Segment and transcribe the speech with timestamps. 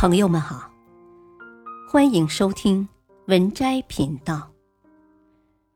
[0.00, 0.70] 朋友们好，
[1.86, 2.88] 欢迎收听
[3.26, 4.50] 文摘频道。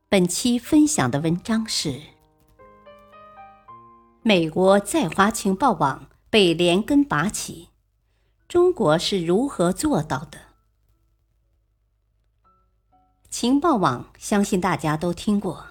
[0.08, 2.00] 本期分享的文章是：
[4.22, 7.68] 美国在华情报网被连根拔起，
[8.48, 10.38] 中国是如何做到的？
[13.28, 15.66] 情报网相信大家都听过，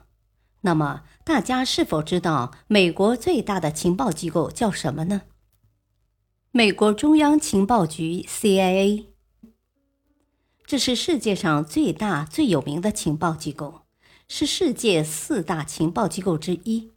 [0.61, 5.23] 那么大家是否知道美国最大的情报机构叫什么呢？
[6.55, 9.05] 美国中央情报局 （CIA），
[10.67, 13.81] 这是世界上最大、最有名的情报机构，
[14.27, 16.91] 是世界四大情报机构之一。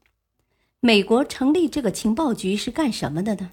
[0.80, 3.52] 美国成立这个情报局是干什么的呢？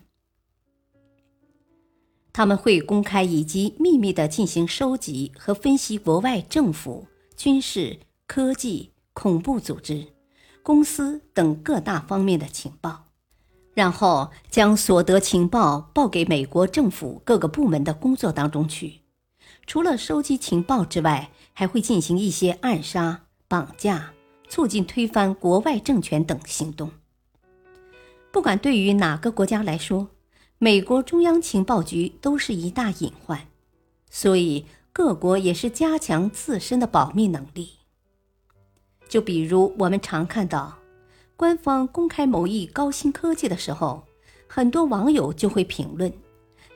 [2.34, 10.08] 他们会公开以及秘密的进行收集和分析国外政府、军事、科技、恐怖组织、
[10.62, 13.12] 公司等各大方面的情报。
[13.73, 19.02] 然后将所得情报报给美国政府各个部门的工作当中去。
[19.66, 24.14] 除了收集情报之外，还会进行一些暗杀、绑架、
[24.48, 26.92] 促进推翻国外政权等行动。
[28.31, 30.09] 不管对于哪个国家来说，
[30.58, 33.48] 美国中央情报局都是一大隐患，
[34.09, 37.72] 所以各国也是加强自身的保密能力。
[39.08, 40.83] 就比如我们常看到。
[41.36, 44.03] 官方公开某一高新科技的时候，
[44.48, 46.14] 很多网友就会评论：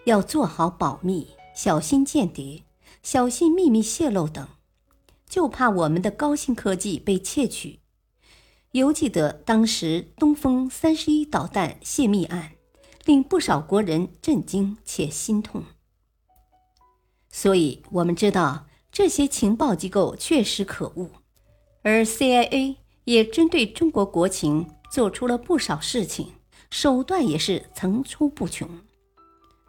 [0.05, 2.63] 要做好保密，小心间谍，
[3.03, 4.47] 小心秘密泄露等，
[5.27, 7.79] 就怕我们的高新科技被窃取。
[8.71, 12.53] 犹记得当时东风三十一导弹泄密案，
[13.05, 15.63] 令不少国人震惊且心痛。
[17.29, 21.09] 所以，我们知道这些情报机构确实可恶，
[21.83, 22.77] 而 CIA。
[23.07, 26.27] 也针对中国国情做出了不少事情，
[26.69, 28.69] 手段也是层出不穷。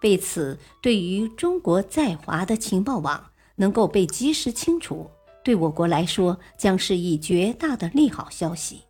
[0.03, 5.09] 为此，对于中国在华的情报网能够被及时清除，
[5.45, 8.83] 对我国来说将是一绝大的利好消息。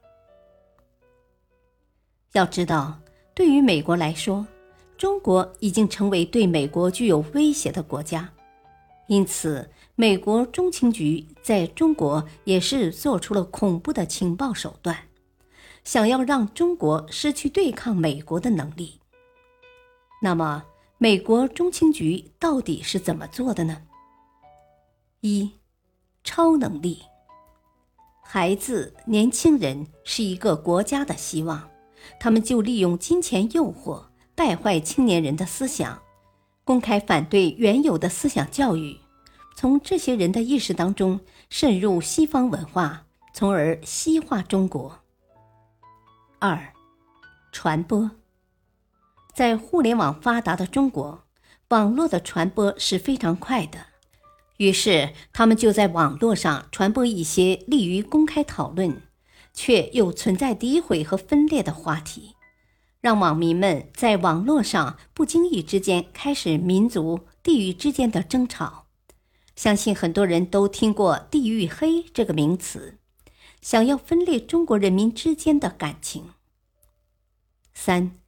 [2.32, 2.98] 要知道，
[3.34, 4.46] 对于美国来说，
[4.96, 8.32] 中国已经成为对美国具有威胁的国家，
[9.08, 9.68] 因此。
[10.00, 14.96] 美国中情局在中国也是做出了恐怖的情报手段，
[15.82, 19.00] 想要让中国失去对抗美国的能力。
[20.22, 20.62] 那么，
[20.98, 23.82] 美国中情局到底是怎么做的呢？
[25.22, 25.50] 一，
[26.22, 27.02] 超能力。
[28.22, 31.68] 孩子、年轻人是一个国家的希望，
[32.20, 34.04] 他们就利用金钱诱惑，
[34.36, 36.00] 败坏青年人的思想，
[36.68, 38.98] 公开反对原有的思想教育。
[39.56, 41.18] 从这些人的意识当中
[41.48, 44.98] 渗入西方文化，从而西化中国。
[46.38, 46.74] 二，
[47.52, 48.10] 传播，
[49.32, 51.24] 在互联网发达的中国，
[51.68, 53.78] 网络的传播是非常快的，
[54.58, 59.00] 于是他们就在网络上传播一些利于公开讨论，
[59.54, 62.34] 却又存在诋毁和分裂的话题，
[63.00, 68.86] 让网民们在网络上不经意之间开始民族、地域之间的争吵。
[69.54, 72.98] 相信很多人都听过“地域黑”这个名词，
[73.60, 76.30] 想要分裂中国人民之间的感情。
[77.72, 78.18] 三，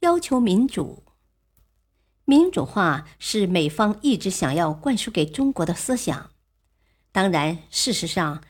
[0.00, 1.02] 要求民主。
[2.24, 6.30] 民主化是美方一直想要灌输给中国的思想。
[7.10, 8.42] 当然，事实上，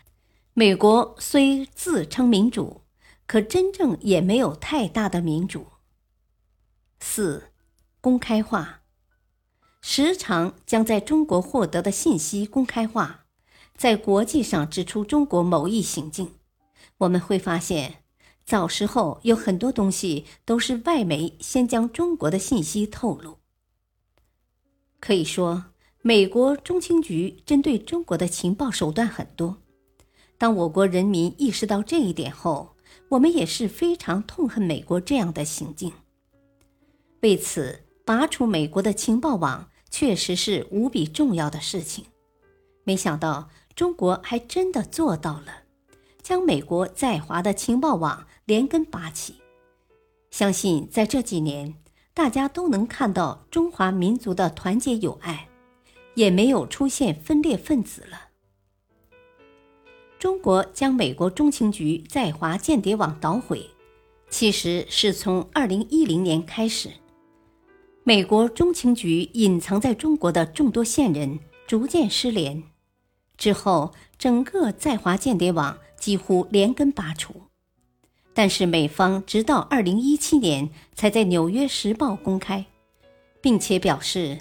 [0.53, 2.82] 美国虽自称民主，
[3.27, 5.67] 可真正也没有太大的民主。
[7.01, 7.51] 四，
[8.01, 8.81] 公开化。
[9.81, 13.25] 时常将在中国获得的信息公开化，
[13.77, 16.35] 在国际上指出中国某一行径。
[16.99, 18.05] 我们会发现，
[18.45, 23.39] 早时候有很多东西都是外媒先将中国的信息透露。
[25.01, 25.65] 可以说，
[26.01, 29.57] 美国中情局针对中国的情报手段很多。
[30.39, 32.72] 当我国人民意识到这一点后，
[33.13, 35.93] 我们也是非常痛恨美国这样的行径。
[37.21, 39.69] 为此，拔除美国的情报网。
[39.95, 42.07] 确实是无比重要的事情，
[42.83, 45.65] 没想到中国还真的做到了，
[46.23, 49.35] 将美国在华的情报网连根拔起。
[50.31, 51.75] 相信在这几年，
[52.15, 55.47] 大家都能看到中华民族的团结友爱，
[56.15, 58.32] 也没有出现分裂分子了。
[60.23, 63.69] 中国将美国中情局在华间谍网捣毁，
[64.31, 66.89] 其实是从二零一零年开始。
[68.05, 72.63] 美国中情局隐藏在中国的众多线人逐渐失联，
[73.37, 77.35] 之后整个在华间谍网几乎连根拔除。
[78.33, 82.65] 但是美方直到二零一七年才在《纽约时报》公开，
[83.41, 84.39] 并且表示，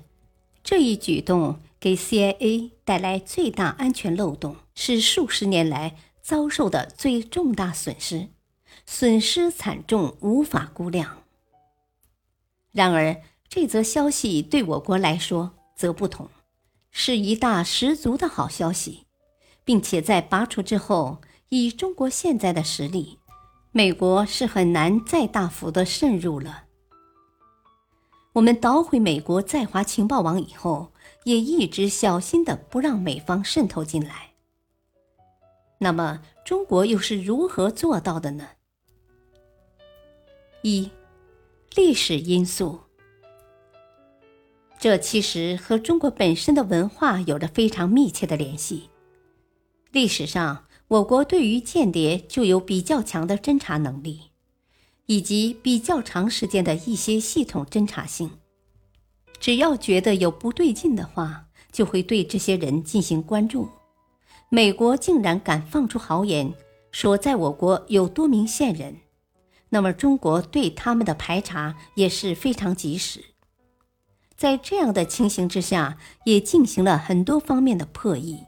[0.63, 8.29] 这一举动给 CIA 带来最大安全漏洞，是数十年来遭受的最重大损失，
[8.85, 11.23] 损失惨重，无法估量。
[12.71, 16.29] 然而，这则消息对我国来说则不同，
[16.91, 19.07] 是一大十足的好消息，
[19.65, 21.19] 并且在拔除之后，
[21.49, 23.17] 以中国现在的实力，
[23.71, 26.65] 美国是很难再大幅的渗入了。
[28.33, 30.90] 我们捣毁美国在华情报网以后，
[31.23, 34.31] 也一直小心的不让美方渗透进来。
[35.79, 38.49] 那么，中国又是如何做到的呢？
[40.61, 40.91] 一。
[41.73, 42.81] 历史因素，
[44.77, 48.89] 这其实和中国本身的文化有着非常密切的联系。
[49.93, 54.31] 历史上，我国对于间谍就有比较强的侦查能力，
[55.05, 58.31] 以及比较长时间的一些系统侦查性。
[59.41, 63.67] 只要觉得有不对劲的话，就会对这些人进行关注。
[64.49, 66.53] 美国竟然敢放出豪言，
[66.91, 68.97] 说在我国有多名线人。
[69.69, 73.23] 那么，中国对他们的排查也是非常及时。
[74.35, 78.43] 在这样的情形之下，也进行了很多方面的破译，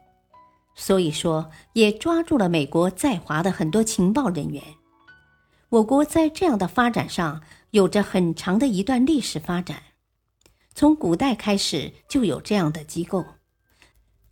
[0.75, 4.62] 所以说也抓住了美国在华的很多情报人员。
[5.69, 7.42] 我国在这样的发展上
[7.72, 9.81] 有着很长的一段历史发展，
[10.75, 13.25] 从古代开始就有这样的机构，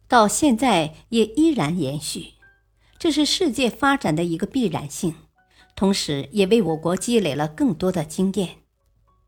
[0.08, 2.34] 到现在也依然延续，
[2.98, 5.16] 这是世界发展的一个必然性。
[5.76, 8.58] 同时，也为我国积累了更多的经验，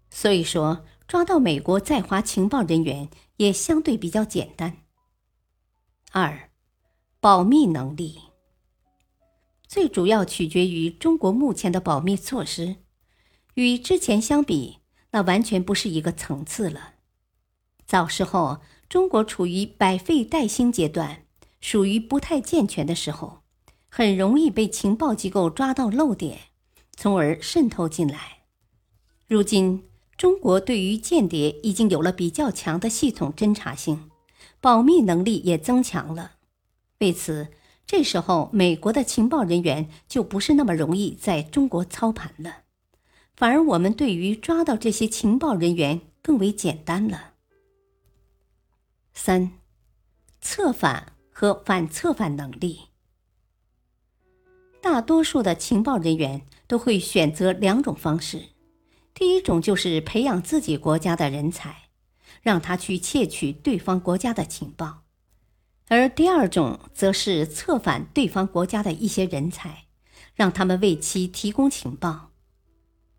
[0.10, 4.78] 所以说抓到美国在华情报人员也相对比较简单。
[6.12, 6.50] 二，
[7.20, 8.20] 保密能力
[9.68, 12.76] 最主要取决于中国目前的保密措施，
[13.56, 14.80] 与之前相比，
[15.12, 16.93] 那完全不是一个层次了。
[17.94, 18.60] 早时候，
[18.90, 21.26] 中国处于百废待兴阶段，
[21.62, 23.44] 属于不太健全的时候。
[23.88, 26.40] 很容易被情报机构抓到漏点，
[26.98, 28.46] 从而渗透进来。
[29.28, 29.84] 如今，
[30.18, 34.10] 中国对于间谍已经有了比较强的系统侦查性，
[34.60, 36.32] 保密能力也增强了。
[36.98, 37.50] 为此，
[37.86, 42.62] 这时候美国的情报人员就不是那么容易在中国操盘了，
[43.36, 47.33] 反而我们对于抓到这些情报人员更为简单了。
[49.14, 49.52] 三，
[50.42, 52.82] 策反和反策反能力。
[54.82, 58.50] 大多数的情报人员都会选择两种方式，
[59.14, 61.90] 第一种就是培养自己国家的人才，
[62.42, 65.04] 让他去窃取对方国家的情报；
[65.88, 69.86] 而第二种则是策反对方国家的一些人才，
[70.36, 72.32] 让他们为其提供情报。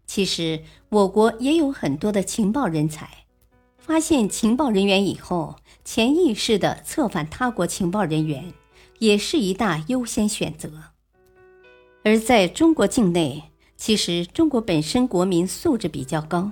[0.06, 3.24] 其实，我国也有很多的情报人才，
[3.87, 8.55] 发现情报人员以后，潜意识的策反他国情报人员，
[8.99, 10.71] 也是一大优先选择。
[12.03, 16.51] 而在中国境内，其实中国本身国民素质比较高，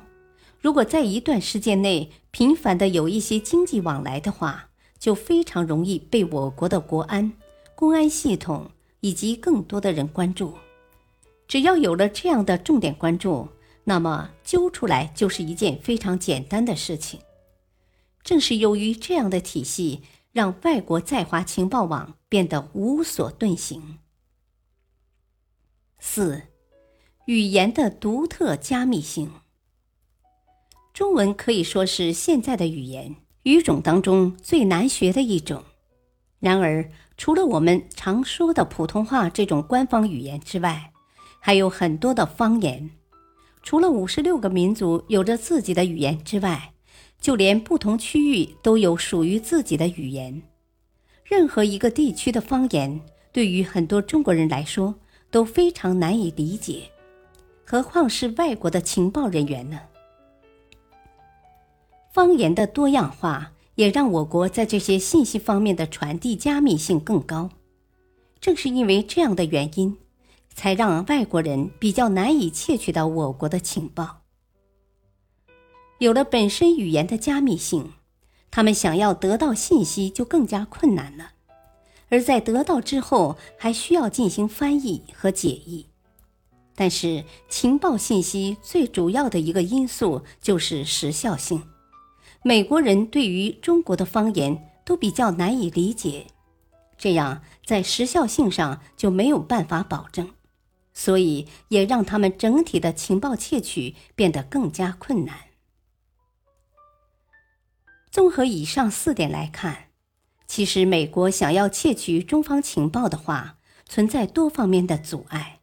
[0.60, 4.68] 如果在一段时间内频繁的有一些经济往来的话，
[4.98, 7.32] 就非常容易被我国的国安、
[7.74, 8.70] 公安系统
[9.00, 10.52] 以及更多的人关注。
[11.48, 13.48] 只要有了这样的重点关注，
[13.84, 17.20] 那么揪出来就是一件非常简单的事情。
[18.22, 23.98] 正是由于这样的体系，让外国在华情报网变得无所遁形。
[25.98, 26.42] 四，
[27.26, 29.30] 语言的独特加密性。
[30.92, 35.64] 中文可以说是现在的语言语种当中最难学的一种。
[36.38, 40.92] 然而，除了我们常说的普通话这种官方语言之外，
[41.40, 42.90] 还有很多的方言。
[43.62, 46.72] 除了五十六个民族有着自己的语言之外，
[47.20, 50.42] 就连不同区域都有属于自己的语言。
[51.24, 53.00] 任何一个地区的方言，
[53.30, 54.96] 对于很多中国人来说，
[55.30, 56.90] 都非常难以理解，
[57.64, 59.80] 何况是外国的情报人员呢？
[62.12, 67.48] 方言的多样化也让我国在这些信息方面的传递加密性更高。
[68.40, 69.96] 正是因为这样的原因，
[70.54, 74.22] 才让外国人比较难以窃取到我国的情报。
[75.98, 77.92] 有了本身语言的加密性，
[78.50, 81.32] 他们想要得到信息就更加困难了。
[82.08, 85.86] 而在得到之后，还需要进行翻译和解译。
[86.74, 91.62] 但是，情报信息最主要的一个因素就是时效性。
[92.42, 96.26] 美国人对于中国的方言都比较难以理解，
[96.98, 100.28] 这样在时效性上就没有办法保证，
[100.92, 105.36] 所以也让他们整体的情报窃取变得更加困难。
[108.10, 109.88] 综合以上四点来看，
[110.46, 113.58] 其实美国想要窃取中方情报的话，
[113.88, 115.60] 存在多方面的阻碍。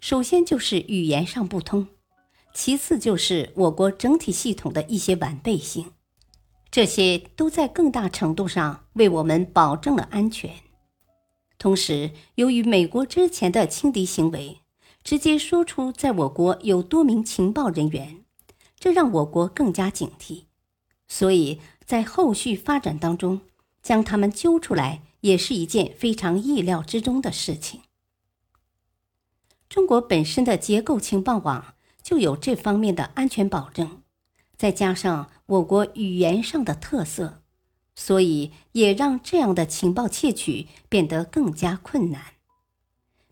[0.00, 1.86] 首先就是语言上不通，
[2.52, 5.92] 其次就是我国整体系统的一些完备性，
[6.70, 10.52] 这些都在更大程度上为我们保证了安全。
[11.60, 14.62] 同时，由于美国之前的轻敌行为，
[15.04, 18.24] 直接说出在我国有多名情报人员，
[18.78, 20.44] 这让我国更加警惕。
[21.06, 23.42] 所以在后续发展当中，
[23.82, 27.82] 将他们揪出来也是一件非常意料之中的事情。
[29.68, 34.00] 中国本身的结构情报网就有这方面的安全保证，
[34.56, 37.39] 再加上我国语言上的特色，
[38.00, 42.22] 所以也让这样的情报窃取变得更加困难。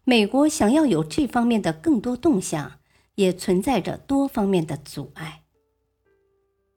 [0.04, 2.78] 美国想要有这方面的更多动向，
[3.14, 5.44] 也存在着多方面的阻碍。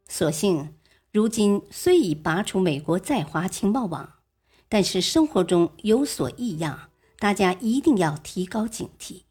[0.07, 0.73] 所幸。
[1.11, 4.13] 如今虽已拔除美国在华情报网，
[4.69, 9.23] 但是生活中有所异样，大家一定要提高警惕。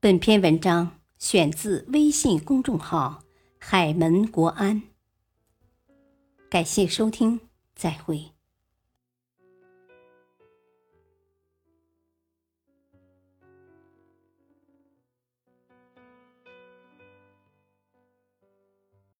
[0.00, 3.24] 本篇文章选自微信公众号
[3.60, 4.84] “海门国安”，
[6.52, 7.40] 感谢收听，
[7.74, 8.31] 再会。